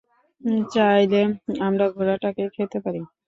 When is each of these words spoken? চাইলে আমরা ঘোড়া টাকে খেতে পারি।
চাইলে 0.73 1.21
আমরা 1.61 1.85
ঘোড়া 1.95 2.15
টাকে 2.23 2.43
খেতে 2.55 2.77
পারি। 2.85 3.01